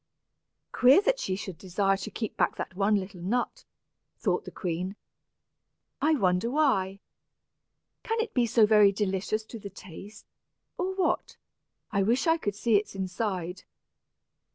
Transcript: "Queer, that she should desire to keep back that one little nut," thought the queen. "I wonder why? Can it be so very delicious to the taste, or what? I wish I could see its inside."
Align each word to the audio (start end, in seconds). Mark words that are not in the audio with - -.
"Queer, 0.71 0.99
that 1.01 1.19
she 1.19 1.35
should 1.35 1.59
desire 1.59 1.95
to 1.95 2.09
keep 2.09 2.35
back 2.35 2.55
that 2.55 2.73
one 2.75 2.95
little 2.95 3.21
nut," 3.21 3.65
thought 4.17 4.45
the 4.45 4.49
queen. 4.51 4.95
"I 6.01 6.15
wonder 6.15 6.49
why? 6.49 7.01
Can 8.01 8.19
it 8.19 8.33
be 8.33 8.47
so 8.47 8.65
very 8.65 8.91
delicious 8.91 9.43
to 9.43 9.59
the 9.59 9.69
taste, 9.69 10.25
or 10.79 10.95
what? 10.95 11.37
I 11.91 12.01
wish 12.01 12.25
I 12.25 12.37
could 12.39 12.55
see 12.55 12.77
its 12.77 12.95
inside." 12.95 13.63